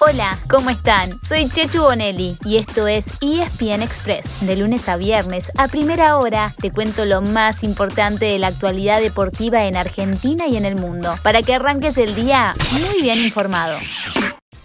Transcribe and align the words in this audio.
Hola, 0.00 0.36
¿cómo 0.50 0.70
están? 0.70 1.10
Soy 1.22 1.48
Chechu 1.48 1.80
Bonelli 1.80 2.36
y 2.44 2.56
esto 2.56 2.88
es 2.88 3.10
ESPN 3.20 3.82
Express. 3.82 4.26
De 4.40 4.56
lunes 4.56 4.88
a 4.88 4.96
viernes, 4.96 5.52
a 5.56 5.68
primera 5.68 6.18
hora, 6.18 6.52
te 6.60 6.72
cuento 6.72 7.04
lo 7.04 7.22
más 7.22 7.62
importante 7.62 8.24
de 8.26 8.38
la 8.38 8.48
actualidad 8.48 9.00
deportiva 9.00 9.64
en 9.64 9.76
Argentina 9.76 10.48
y 10.48 10.56
en 10.56 10.66
el 10.66 10.74
mundo, 10.74 11.14
para 11.22 11.42
que 11.42 11.54
arranques 11.54 11.96
el 11.96 12.14
día 12.14 12.54
muy 12.72 13.02
bien 13.02 13.20
informado. 13.20 13.78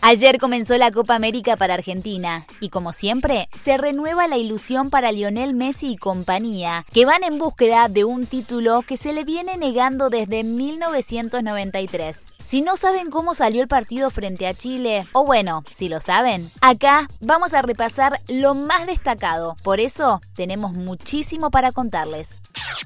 Ayer 0.02 0.40
comenzó 0.40 0.78
la 0.78 0.92
Copa 0.92 1.16
América 1.16 1.58
para 1.58 1.74
Argentina 1.74 2.48
y 2.62 2.70
como 2.70 2.94
siempre 2.94 3.50
se 3.54 3.78
renueva 3.78 4.28
la 4.28 4.38
ilusión 4.38 4.90
para 4.90 5.12
Lionel 5.12 5.54
Messi 5.54 5.92
y 5.92 5.98
compañía, 5.98 6.86
que 6.94 7.06
van 7.06 7.26
en 7.26 7.38
búsqueda 7.38 7.90
de 7.90 8.06
un 8.06 8.26
título 8.26 8.82
que 8.84 8.96
se 8.96 9.12
le 9.12 9.26
viene 9.26 9.58
negando 9.58 10.10
desde 10.10 10.46
1993. 10.46 12.32
Si 12.46 12.62
no 12.62 12.78
saben 12.78 13.12
cómo 13.12 13.36
salió 13.36 13.62
el 13.62 13.68
partido 13.68 14.10
frente 14.10 14.48
a 14.48 14.54
Chile, 14.54 15.06
o 15.12 15.26
bueno, 15.26 15.64
si 15.74 15.90
lo 15.90 16.00
saben, 16.00 16.50
acá 16.62 17.10
vamos 17.20 17.54
a 17.54 17.62
repasar 17.62 18.22
lo 18.28 18.56
más 18.56 18.88
destacado. 18.88 19.58
Por 19.64 19.80
eso 19.82 20.22
tenemos 20.36 20.74
muchísimo 20.74 21.52
para 21.52 21.74
contarles. 21.74 22.42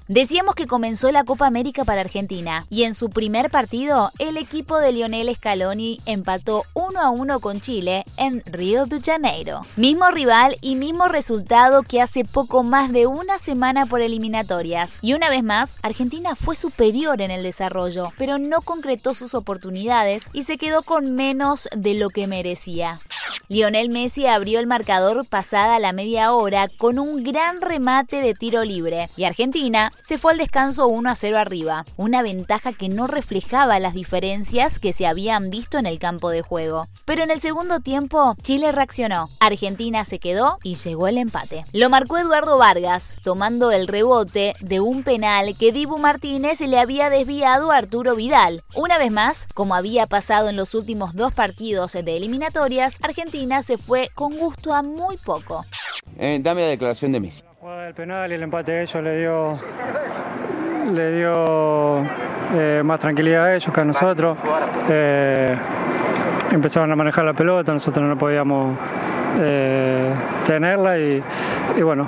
Decíamos 0.10 0.56
que 0.56 0.68
comenzó 0.68 1.14
la 1.14 1.24
Copa 1.24 1.48
América 1.48 1.86
para 1.86 2.02
Argentina 2.02 2.66
y 2.70 2.84
en 2.84 2.94
su 2.94 3.10
primer 3.10 3.50
partido 3.50 4.12
el 4.20 4.36
equipo 4.36 4.78
de 4.78 4.92
Lionel 4.92 5.34
Scaloni 5.34 6.02
empató 6.06 6.64
1 6.74 7.00
a 7.00 7.10
1 7.10 7.40
con 7.40 7.62
Chile 7.62 8.04
en 8.18 8.44
Río 8.46 8.86
de 8.86 9.02
Janeiro. 9.02 9.62
Mismo 9.78 10.12
rival 10.12 10.58
y 10.60 10.76
mismo 10.76 11.08
resultado 11.08 11.84
que 11.84 12.02
hace 12.02 12.26
poco 12.26 12.64
más 12.64 12.92
de 12.92 13.08
una 13.08 13.38
semana 13.38 13.86
por 13.86 14.02
eliminatorias. 14.02 14.94
Y 15.02 15.14
una 15.14 15.30
vez 15.30 15.42
más, 15.42 15.78
Argentina 15.82 16.36
fue 16.36 16.58
superior 16.58 17.22
en 17.22 17.32
el 17.32 17.42
desarrollo, 17.42 18.12
pero 18.18 18.38
no 18.38 18.62
concretó 18.62 19.14
sus 19.14 19.34
oportunidades 19.34 20.26
y 20.34 20.44
se 20.44 20.58
quedó 20.58 20.84
con 20.84 21.16
menos 21.16 21.70
de 21.78 21.94
lo 21.94 22.10
que 22.10 22.28
merecía. 22.28 23.00
Lionel 23.50 23.90
Messi 23.90 24.26
abrió 24.26 24.62
el 24.62 24.68
marcador 24.68 25.28
pasada 25.28 25.78
la 25.78 25.92
media 25.92 26.32
hora 26.32 26.70
con 26.70 26.98
un 26.98 27.26
gran 27.26 27.60
remate 27.60 28.22
de 28.22 28.34
tiro 28.34 28.64
libre 28.64 29.10
y 29.18 29.26
Argentina 29.26 29.92
se 30.00 30.18
fue 30.18 30.32
al 30.32 30.38
descanso 30.38 30.88
1 30.88 31.10
a 31.10 31.16
0 31.16 31.38
arriba, 31.38 31.86
una 31.98 32.22
ventaja 32.22 32.72
que 32.72 32.88
no 32.88 33.06
reflejaba 33.06 33.82
las 33.82 33.96
diferencias 33.96 34.80
que 34.80 34.94
se 34.94 35.06
habían 35.06 35.50
visto 35.50 35.78
en 35.78 35.86
el 35.88 36.00
campo 36.00 36.30
de 36.30 36.42
juego. 36.42 36.88
Pero 37.04 37.24
en 37.24 37.32
el 37.32 37.42
segundo 37.42 37.82
tiempo, 37.82 38.38
Chile 38.42 38.72
reaccionó, 38.72 39.30
Argentina 39.42 40.06
se 40.06 40.20
quedó 40.20 40.58
y 40.64 40.76
llegó 40.76 41.10
el 41.10 41.18
empate. 41.18 41.66
Lo 41.74 41.90
marcó 41.90 42.18
Eduardo 42.18 42.58
Vargas, 42.58 43.18
tomando 43.26 43.74
el 43.74 43.90
rebote 43.90 44.56
de 44.62 44.80
un 44.80 45.04
penal 45.04 45.58
que 45.58 45.74
Dibu 45.74 45.98
Martínez 45.98 46.62
le 46.62 46.80
había 46.80 47.10
desviado 47.10 47.72
a 47.72 47.78
Arturo 47.78 48.16
Vidal. 48.16 48.64
Una 48.74 48.98
vez 48.98 49.12
más, 49.12 49.48
como 49.54 49.76
había 49.76 50.08
pasado 50.08 50.48
en 50.48 50.56
los 50.56 50.74
últimos 50.76 51.14
dos 51.14 51.34
partidos 51.34 51.92
de 51.92 52.16
eliminatorias, 52.16 52.96
Argentina 53.02 53.33
se 53.64 53.78
fue 53.78 54.10
con 54.14 54.38
gusto 54.38 54.74
a 54.74 54.84
muy 54.84 55.18
poco. 55.18 55.66
Eh, 56.20 56.40
dame 56.42 56.62
la 56.62 56.68
declaración 56.68 57.12
de 57.12 57.20
Messi. 57.20 57.44
El 57.88 57.94
penal 57.96 58.32
y 58.32 58.36
el 58.36 58.44
empate 58.44 58.72
de 58.72 58.84
ellos 58.84 59.04
le 59.04 59.18
dio, 59.18 59.60
le 60.94 61.16
dio 61.16 62.06
eh, 62.54 62.82
más 62.84 63.00
tranquilidad 63.00 63.46
a 63.46 63.56
ellos 63.56 63.74
que 63.74 63.82
a 63.82 63.86
nosotros. 63.86 64.38
Eh, 64.88 65.58
empezaron 66.52 66.92
a 66.92 66.96
manejar 66.96 67.26
la 67.26 67.34
pelota, 67.34 67.74
nosotros 67.74 68.06
no 68.06 68.18
podíamos 68.18 68.78
eh, 69.40 70.14
tenerla 70.46 71.00
y, 71.00 71.24
bueno, 71.82 72.08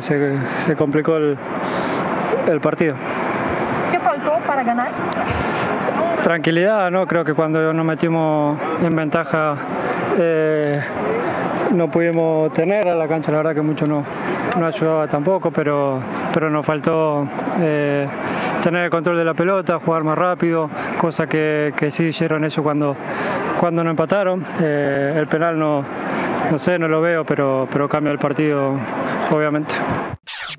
se, 0.00 0.76
complicó 0.76 1.16
el, 1.16 1.38
el 2.48 2.60
partido. 2.60 2.96
¿Qué 3.90 3.98
faltó 3.98 4.38
para 4.46 4.62
ganar? 4.62 4.90
Tranquilidad, 6.22 6.90
¿no? 6.90 7.06
Creo 7.06 7.24
que 7.24 7.32
cuando 7.32 7.72
nos 7.72 7.86
metimos 7.86 8.58
en 8.82 8.94
ventaja 8.94 9.56
no 10.16 11.90
pudimos 11.90 12.52
tener 12.52 12.88
a 12.88 12.94
la 12.94 13.06
cancha, 13.06 13.30
la 13.30 13.38
verdad 13.38 13.54
que 13.54 13.60
mucho 13.60 13.86
no, 13.86 14.04
no 14.58 14.66
ayudaba 14.66 15.06
tampoco, 15.08 15.50
pero, 15.50 16.00
pero 16.32 16.50
nos 16.50 16.64
faltó 16.64 17.26
eh, 17.60 18.06
tener 18.62 18.84
el 18.84 18.90
control 18.90 19.18
de 19.18 19.24
la 19.24 19.34
pelota, 19.34 19.78
jugar 19.78 20.04
más 20.04 20.16
rápido, 20.16 20.70
cosa 20.98 21.26
que, 21.26 21.74
que 21.76 21.90
sí 21.90 22.04
hicieron 22.04 22.44
eso 22.44 22.62
cuando, 22.62 22.96
cuando 23.60 23.84
nos 23.84 23.90
empataron. 23.92 24.44
Eh, 24.60 25.14
el 25.16 25.26
penal 25.26 25.58
no, 25.58 25.84
no 26.50 26.58
sé, 26.58 26.78
no 26.78 26.88
lo 26.88 27.00
veo, 27.00 27.24
pero, 27.24 27.68
pero 27.72 27.88
cambia 27.88 28.12
el 28.12 28.18
partido, 28.18 28.74
obviamente. 29.30 29.74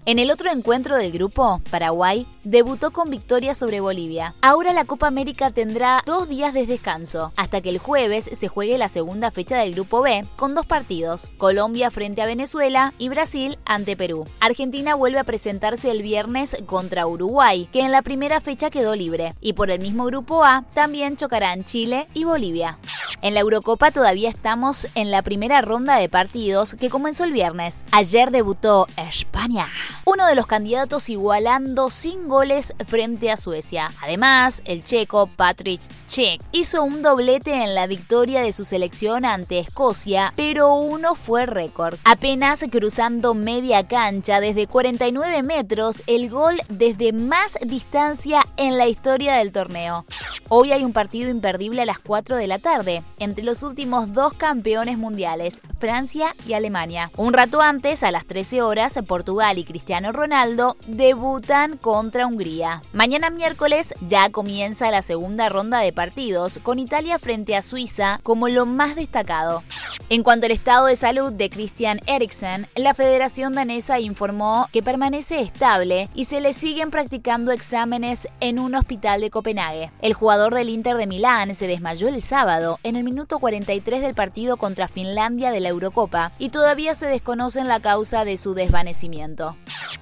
En 0.07 0.19
el 0.19 0.31
otro 0.31 0.49
encuentro 0.49 0.95
del 0.95 1.11
grupo, 1.11 1.59
Paraguay 1.69 2.25
debutó 2.45 2.91
con 2.91 3.09
victoria 3.09 3.53
sobre 3.53 3.81
Bolivia. 3.81 4.35
Ahora 4.41 4.71
la 4.71 4.85
Copa 4.85 5.05
América 5.07 5.51
tendrá 5.51 6.01
dos 6.05 6.29
días 6.29 6.53
de 6.53 6.65
descanso, 6.65 7.33
hasta 7.35 7.59
que 7.59 7.67
el 7.67 7.77
jueves 7.77 8.29
se 8.31 8.47
juegue 8.47 8.77
la 8.77 8.87
segunda 8.87 9.31
fecha 9.31 9.57
del 9.57 9.73
grupo 9.73 10.01
B, 10.01 10.25
con 10.37 10.55
dos 10.55 10.65
partidos, 10.65 11.33
Colombia 11.37 11.91
frente 11.91 12.21
a 12.21 12.25
Venezuela 12.25 12.93
y 12.97 13.09
Brasil 13.09 13.59
ante 13.65 13.97
Perú. 13.97 14.23
Argentina 14.39 14.95
vuelve 14.95 15.19
a 15.19 15.25
presentarse 15.25 15.91
el 15.91 16.01
viernes 16.01 16.55
contra 16.65 17.05
Uruguay, 17.05 17.67
que 17.73 17.81
en 17.81 17.91
la 17.91 18.01
primera 18.01 18.39
fecha 18.39 18.69
quedó 18.69 18.95
libre, 18.95 19.33
y 19.41 19.53
por 19.53 19.69
el 19.71 19.81
mismo 19.81 20.05
grupo 20.05 20.45
A 20.45 20.63
también 20.73 21.17
chocarán 21.17 21.65
Chile 21.65 22.07
y 22.13 22.23
Bolivia. 22.23 22.79
En 23.21 23.33
la 23.33 23.41
Eurocopa 23.41 23.91
todavía 23.91 24.29
estamos 24.29 24.87
en 24.95 25.11
la 25.11 25.21
primera 25.21 25.59
ronda 25.59 25.97
de 25.97 26.07
partidos 26.07 26.75
que 26.75 26.89
comenzó 26.89 27.25
el 27.25 27.33
viernes. 27.33 27.83
Ayer 27.91 28.31
debutó 28.31 28.87
España 28.95 29.67
uno 30.05 30.25
de 30.27 30.35
los 30.35 30.47
candidatos 30.47 31.09
igualando 31.09 31.89
sin 31.89 32.27
goles 32.27 32.73
frente 32.87 33.31
a 33.31 33.37
Suecia. 33.37 33.91
Además, 34.01 34.61
el 34.65 34.83
checo 34.83 35.27
Patrick 35.27 35.81
Cech 36.07 36.41
hizo 36.51 36.83
un 36.83 37.01
doblete 37.01 37.63
en 37.63 37.75
la 37.75 37.87
victoria 37.87 38.41
de 38.41 38.53
su 38.53 38.65
selección 38.65 39.25
ante 39.25 39.59
Escocia, 39.59 40.33
pero 40.35 40.75
uno 40.75 41.15
fue 41.15 41.45
récord. 41.45 41.97
Apenas 42.03 42.63
cruzando 42.71 43.33
media 43.33 43.87
cancha 43.87 44.39
desde 44.39 44.67
49 44.67 45.43
metros, 45.43 46.03
el 46.07 46.29
gol 46.29 46.61
desde 46.69 47.13
más 47.13 47.57
distancia 47.65 48.41
en 48.57 48.77
la 48.77 48.87
historia 48.87 49.35
del 49.35 49.51
torneo. 49.51 50.05
Hoy 50.49 50.71
hay 50.71 50.83
un 50.83 50.93
partido 50.93 51.29
imperdible 51.29 51.81
a 51.81 51.85
las 51.85 51.99
4 51.99 52.35
de 52.37 52.47
la 52.47 52.59
tarde 52.59 53.03
entre 53.19 53.43
los 53.43 53.63
últimos 53.63 54.13
dos 54.13 54.33
campeones 54.33 54.97
mundiales, 54.97 55.59
Francia 55.79 56.33
y 56.47 56.53
Alemania. 56.53 57.11
Un 57.17 57.33
rato 57.33 57.61
antes, 57.61 58.03
a 58.03 58.11
las 58.11 58.25
13 58.25 58.61
horas, 58.61 58.97
Portugal 59.07 59.57
y 59.57 59.63
Cristiano 59.87 60.11
Ronaldo 60.11 60.75
debutan 60.85 61.77
contra 61.77 62.27
Hungría. 62.27 62.83
Mañana 62.91 63.29
miércoles 63.29 63.93
ya 64.01 64.29
comienza 64.29 64.91
la 64.91 65.01
segunda 65.01 65.47
ronda 65.47 65.79
de 65.79 65.93
partidos, 65.93 66.59
con 66.61 66.77
Italia 66.77 67.17
frente 67.19 67.55
a 67.55 67.61
Suiza 67.61 68.19
como 68.23 68.49
lo 68.49 68.65
más 68.65 68.97
destacado. 68.97 69.63
En 70.09 70.23
cuanto 70.23 70.45
al 70.45 70.53
estado 70.53 70.85
de 70.85 70.95
salud 70.95 71.33
de 71.33 71.49
Christian 71.49 71.99
Eriksen, 72.05 72.67
la 72.75 72.93
Federación 72.93 73.51
Danesa 73.51 73.99
informó 73.99 74.69
que 74.71 74.81
permanece 74.81 75.41
estable 75.41 76.07
y 76.15 76.23
se 76.23 76.39
le 76.39 76.53
siguen 76.53 76.91
practicando 76.91 77.51
exámenes 77.51 78.29
en 78.39 78.57
un 78.57 78.75
hospital 78.75 79.19
de 79.19 79.29
Copenhague. 79.29 79.91
El 80.01 80.13
jugador 80.13 80.53
del 80.53 80.69
Inter 80.69 80.95
de 80.95 81.07
Milán 81.07 81.53
se 81.55 81.67
desmayó 81.67 82.07
el 82.07 82.21
sábado 82.21 82.79
en 82.83 82.95
el 82.95 83.03
minuto 83.03 83.39
43 83.39 84.01
del 84.01 84.15
partido 84.15 84.55
contra 84.55 84.87
Finlandia 84.87 85.51
de 85.51 85.59
la 85.59 85.67
Eurocopa 85.67 86.31
y 86.39 86.51
todavía 86.51 86.95
se 86.95 87.07
desconoce 87.07 87.61
la 87.65 87.81
causa 87.81 88.23
de 88.23 88.37
su 88.37 88.53
desvanecimiento. 88.53 89.57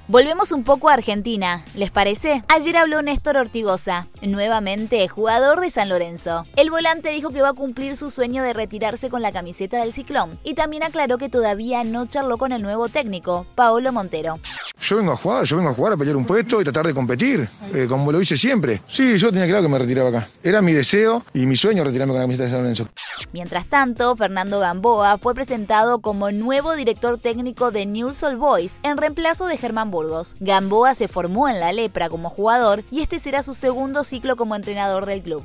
Volvemos 0.08 0.52
un 0.52 0.64
poco 0.64 0.90
a 0.90 0.94
Argentina, 0.94 1.66
¿les 1.74 1.90
parece? 1.90 2.44
Ayer 2.54 2.78
habló 2.78 3.02
Néstor 3.02 3.38
Ortigosa, 3.38 4.08
nuevamente 4.22 5.08
jugador 5.08 5.62
de 5.62 5.72
San 5.72 5.90
Lorenzo. 5.90 6.46
El 6.56 6.70
volante 6.70 7.10
dijo 7.10 7.32
que 7.32 7.42
va 7.42 7.50
a 7.50 7.54
cumplir 7.54 7.96
su 7.96 8.12
sueño 8.12 8.44
de 8.44 8.54
retirarse 8.54 9.10
con 9.10 9.24
la 9.24 9.32
camiseta 9.32 9.82
del 9.82 9.95
ciclón 9.96 10.38
y 10.44 10.54
también 10.54 10.84
aclaró 10.84 11.18
que 11.18 11.30
todavía 11.30 11.84
no 11.84 12.06
charló 12.06 12.38
con 12.38 12.52
el 12.52 12.62
nuevo 12.62 12.90
técnico, 12.90 13.48
Paolo 13.56 13.92
Montero. 13.92 14.40
Yo 14.80 14.98
vengo 14.98 15.14
a 15.14 15.16
jugar, 15.16 15.46
yo 15.46 15.58
vengo 15.58 15.70
a 15.72 15.74
jugar 15.74 15.94
a 15.94 15.98
pelear 15.98 16.16
un 16.16 16.26
puesto 16.26 16.62
y 16.62 16.64
tratar 16.64 16.86
de 16.86 16.94
competir, 16.94 17.50
eh, 17.74 17.88
como 17.90 18.12
lo 18.12 18.22
hice 18.22 18.38
siempre. 18.38 18.82
Sí, 18.88 19.18
yo 19.18 19.32
tenía 19.32 19.48
claro 19.48 19.64
que 19.64 19.70
me 19.70 19.80
retiraba 19.80 20.10
acá. 20.10 20.28
Era 20.44 20.62
mi 20.62 20.74
deseo 20.74 21.24
y 21.34 21.46
mi 21.46 21.56
sueño 21.56 21.84
retirarme 21.84 22.14
con 22.14 22.20
la 22.20 22.26
camiseta 22.26 22.44
de 22.44 22.50
San 22.52 22.60
Lorenzo. 22.60 22.88
Mientras 23.32 23.68
tanto, 23.68 24.16
Fernando 24.16 24.60
Gamboa 24.60 25.18
fue 25.18 25.34
presentado 25.34 26.00
como 26.00 26.32
nuevo 26.32 26.76
director 26.76 27.18
técnico 27.18 27.72
de 27.72 27.86
Newell's 27.86 28.22
Old 28.22 28.38
Boys 28.38 28.80
en 28.84 28.98
reemplazo 28.98 29.48
de 29.48 29.58
Germán 29.58 29.92
Burgos. 29.92 30.36
Gamboa 30.40 30.94
se 30.94 31.08
formó 31.08 31.48
en 31.48 31.60
la 31.60 31.72
lepra 31.72 32.10
como 32.10 32.30
jugador 32.30 32.84
y 32.92 33.02
este 33.02 33.20
será 33.20 33.44
su 33.44 33.54
segundo 33.54 34.04
ciclo 34.04 34.36
como 34.36 34.56
entrenador 34.56 35.06
del 35.06 35.22
club. 35.22 35.44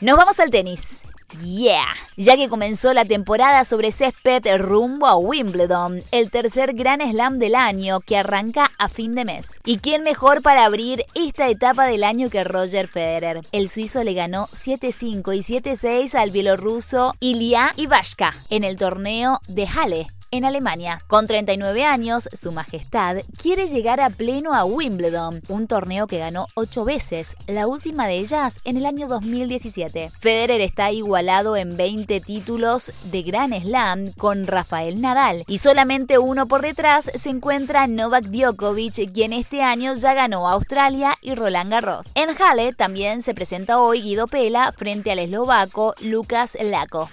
Nos 0.00 0.16
vamos 0.16 0.38
al 0.38 0.50
tenis. 0.50 1.02
Yeah, 1.42 1.94
ya 2.16 2.36
que 2.36 2.48
comenzó 2.48 2.94
la 2.94 3.04
temporada 3.04 3.64
sobre 3.64 3.92
césped 3.92 4.44
rumbo 4.58 5.06
a 5.06 5.16
Wimbledon, 5.16 6.02
el 6.12 6.30
tercer 6.30 6.74
gran 6.74 7.00
slam 7.00 7.38
del 7.38 7.56
año 7.56 8.00
que 8.00 8.16
arranca 8.16 8.70
a 8.78 8.88
fin 8.88 9.12
de 9.14 9.24
mes. 9.24 9.58
¿Y 9.64 9.78
quién 9.78 10.02
mejor 10.02 10.40
para 10.40 10.64
abrir 10.64 11.04
esta 11.14 11.48
etapa 11.48 11.86
del 11.86 12.04
año 12.04 12.30
que 12.30 12.44
Roger 12.44 12.88
Federer? 12.88 13.40
El 13.52 13.68
suizo 13.68 14.04
le 14.04 14.14
ganó 14.14 14.48
7-5 14.48 15.36
y 15.36 15.60
7-6 15.60 16.14
al 16.14 16.30
bielorruso 16.30 17.14
Ilya 17.20 17.72
Ivashka 17.76 18.34
en 18.48 18.64
el 18.64 18.78
torneo 18.78 19.40
de 19.48 19.66
Halle 19.66 20.06
en 20.30 20.44
Alemania. 20.44 21.00
Con 21.06 21.26
39 21.26 21.84
años, 21.84 22.28
Su 22.32 22.52
Majestad 22.52 23.18
quiere 23.40 23.66
llegar 23.66 24.00
a 24.00 24.10
pleno 24.10 24.54
a 24.54 24.64
Wimbledon, 24.64 25.42
un 25.48 25.66
torneo 25.66 26.06
que 26.06 26.18
ganó 26.18 26.46
ocho 26.54 26.84
veces, 26.84 27.36
la 27.46 27.66
última 27.66 28.06
de 28.06 28.18
ellas 28.18 28.60
en 28.64 28.76
el 28.76 28.86
año 28.86 29.08
2017. 29.08 30.10
Federer 30.18 30.60
está 30.60 30.90
igualado 30.92 31.56
en 31.56 31.76
20 31.76 32.20
títulos 32.20 32.92
de 33.04 33.22
Grand 33.22 33.54
Slam 33.60 34.12
con 34.12 34.46
Rafael 34.46 35.00
Nadal 35.00 35.44
y 35.46 35.58
solamente 35.58 36.18
uno 36.18 36.46
por 36.46 36.62
detrás 36.62 37.10
se 37.14 37.30
encuentra 37.30 37.86
Novak 37.86 38.24
Djokovic, 38.24 39.12
quien 39.12 39.32
este 39.32 39.62
año 39.62 39.94
ya 39.94 40.14
ganó 40.14 40.48
Australia 40.48 41.16
y 41.22 41.34
Roland 41.34 41.70
Garros. 41.70 42.06
En 42.14 42.30
Halle 42.30 42.72
también 42.72 43.22
se 43.22 43.34
presenta 43.34 43.78
hoy 43.78 44.02
Guido 44.02 44.26
Pela 44.26 44.72
frente 44.72 45.10
al 45.12 45.18
eslovaco 45.18 45.94
Lucas 46.00 46.56
Lako. 46.60 47.08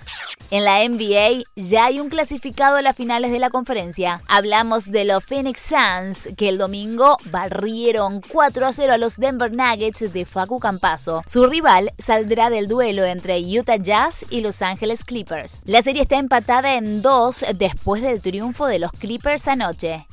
En 0.52 0.64
la 0.64 0.88
NBA 0.88 1.44
ya 1.56 1.86
hay 1.86 2.00
un 2.00 2.10
clasificado 2.10 2.76
a 2.76 2.82
las 2.82 2.96
finales 2.96 3.32
de 3.32 3.40
la 3.40 3.50
conferencia. 3.50 4.22
Hablamos 4.28 4.92
de 4.92 5.06
los 5.06 5.24
Phoenix 5.24 5.62
Suns 5.62 6.30
que 6.38 6.50
el 6.50 6.58
domingo 6.58 7.18
barrieron 7.26 8.22
4 8.22 8.66
a 8.66 8.74
0 8.74 8.94
a 8.94 8.98
los 8.98 9.18
Denver 9.18 9.52
Nuggets 9.52 10.14
de 10.14 10.26
Facu 10.26 10.60
Campaso. 10.60 11.22
Su 11.28 11.48
rival 11.48 11.92
saldrá 11.98 12.50
del 12.50 12.68
duelo 12.68 13.04
entre 13.04 13.40
Utah 13.40 13.78
Jazz 13.78 14.26
y 14.30 14.42
Los 14.42 14.62
Angeles 14.62 15.04
Clippers. 15.04 15.62
La 15.66 15.82
serie 15.82 16.04
está 16.04 16.18
empatada 16.18 16.76
en 16.76 17.02
2 17.02 17.46
después 17.56 18.02
del 18.02 18.22
triunfo 18.22 18.68
de 18.68 18.80
los 18.80 18.92
Clippers 18.92 19.48
anoche. 19.48 20.06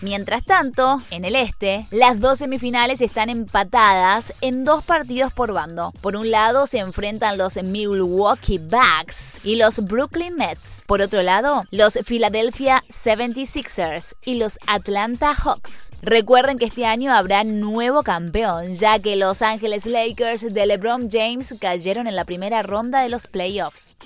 Mientras 0.00 0.44
tanto, 0.44 1.02
en 1.10 1.24
el 1.24 1.34
este, 1.34 1.86
las 1.90 2.20
dos 2.20 2.38
semifinales 2.38 3.00
están 3.00 3.30
empatadas 3.30 4.32
en 4.40 4.64
dos 4.64 4.84
partidos 4.84 5.32
por 5.32 5.52
bando. 5.52 5.92
Por 6.00 6.14
un 6.14 6.30
lado 6.30 6.66
se 6.66 6.78
enfrentan 6.78 7.36
los 7.36 7.56
Milwaukee 7.56 8.58
Bucks 8.58 9.40
y 9.42 9.56
los 9.56 9.77
Brooklyn 9.84 10.36
Nets. 10.36 10.84
Por 10.86 11.00
otro 11.00 11.22
lado, 11.22 11.64
los 11.70 11.98
Philadelphia 12.04 12.84
76ers 12.88 14.14
y 14.24 14.36
los 14.36 14.58
Atlanta 14.66 15.34
Hawks. 15.34 15.90
Recuerden 16.02 16.58
que 16.58 16.66
este 16.66 16.86
año 16.86 17.12
habrá 17.12 17.44
nuevo 17.44 18.02
campeón, 18.02 18.74
ya 18.74 18.98
que 18.98 19.16
Los 19.16 19.42
Angeles 19.42 19.84
Lakers 19.84 20.52
de 20.52 20.66
LeBron 20.66 21.10
James 21.10 21.54
cayeron 21.60 22.06
en 22.06 22.16
la 22.16 22.24
primera 22.24 22.62
ronda 22.62 23.02
de 23.02 23.08
los 23.08 23.26
playoffs. 23.26 23.96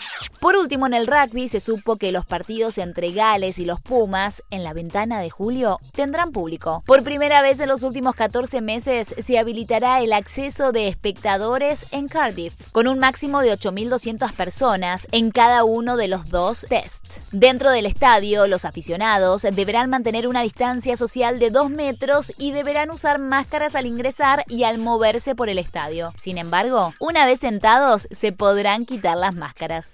Por 0.40 0.56
último, 0.56 0.86
en 0.86 0.94
el 0.94 1.06
rugby 1.06 1.48
se 1.48 1.60
supo 1.60 1.96
que 1.96 2.10
los 2.10 2.26
partidos 2.26 2.78
entre 2.78 3.12
Gales 3.12 3.58
y 3.58 3.64
los 3.64 3.80
Pumas 3.80 4.42
en 4.50 4.64
la 4.64 4.72
ventana 4.72 5.20
de 5.20 5.30
julio 5.30 5.78
tendrán 5.92 6.32
público. 6.32 6.82
Por 6.86 7.02
primera 7.04 7.42
vez 7.42 7.60
en 7.60 7.68
los 7.68 7.82
últimos 7.82 8.14
14 8.14 8.60
meses 8.60 9.14
se 9.18 9.38
habilitará 9.38 10.00
el 10.00 10.12
acceso 10.12 10.72
de 10.72 10.88
espectadores 10.88 11.86
en 11.90 12.08
Cardiff, 12.08 12.54
con 12.72 12.88
un 12.88 12.98
máximo 12.98 13.40
de 13.40 13.52
8.200 13.52 14.32
personas 14.32 15.06
en 15.12 15.30
cada 15.30 15.61
uno 15.64 15.96
de 15.96 16.08
los 16.08 16.28
dos 16.28 16.66
tests. 16.68 17.20
Dentro 17.30 17.70
del 17.70 17.86
estadio, 17.86 18.46
los 18.46 18.64
aficionados 18.64 19.42
deberán 19.42 19.90
mantener 19.90 20.26
una 20.28 20.42
distancia 20.42 20.96
social 20.96 21.38
de 21.38 21.50
2 21.50 21.70
metros 21.70 22.32
y 22.38 22.52
deberán 22.52 22.90
usar 22.90 23.18
máscaras 23.18 23.74
al 23.74 23.86
ingresar 23.86 24.44
y 24.48 24.64
al 24.64 24.78
moverse 24.78 25.34
por 25.34 25.48
el 25.48 25.58
estadio. 25.58 26.12
Sin 26.18 26.38
embargo, 26.38 26.94
una 26.98 27.26
vez 27.26 27.40
sentados, 27.40 28.08
se 28.10 28.32
podrán 28.32 28.86
quitar 28.86 29.16
las 29.16 29.34
máscaras. 29.34 29.92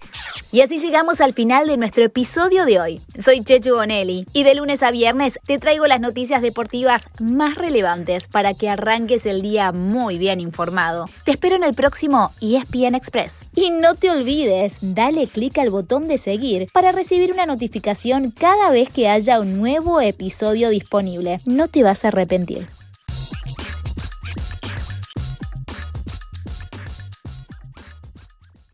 Y 0.50 0.62
así 0.62 0.78
llegamos 0.78 1.20
al 1.20 1.34
final 1.34 1.66
de 1.66 1.76
nuestro 1.76 2.04
episodio 2.04 2.64
de 2.64 2.80
hoy. 2.80 3.00
Soy 3.22 3.42
Chechu 3.42 3.74
Bonelli 3.74 4.26
y 4.32 4.44
de 4.44 4.54
lunes 4.54 4.82
a 4.82 4.90
viernes 4.90 5.38
te 5.46 5.58
traigo 5.58 5.86
las 5.86 6.00
noticias 6.00 6.42
deportivas 6.42 7.08
más 7.20 7.56
relevantes 7.56 8.26
para 8.26 8.54
que 8.54 8.68
arranques 8.68 9.26
el 9.26 9.42
día 9.42 9.72
muy 9.72 10.18
bien 10.18 10.40
informado. 10.40 11.06
Te 11.24 11.32
espero 11.32 11.56
en 11.56 11.64
el 11.64 11.74
próximo 11.74 12.32
ESPN 12.40 12.94
Express. 12.94 13.46
Y 13.54 13.70
no 13.70 13.94
te 13.94 14.10
olvides, 14.10 14.78
dale 14.80 15.26
al 15.60 15.70
botón 15.70 16.08
de 16.08 16.18
seguir 16.18 16.68
para 16.72 16.92
recibir 16.92 17.32
una 17.32 17.46
notificación 17.46 18.30
cada 18.30 18.70
vez 18.70 18.88
que 18.88 19.08
haya 19.08 19.40
un 19.40 19.58
nuevo 19.58 20.00
episodio 20.00 20.70
disponible. 20.70 21.40
No 21.44 21.68
te 21.68 21.82
vas 21.82 22.04
a 22.04 22.08
arrepentir. 22.08 22.77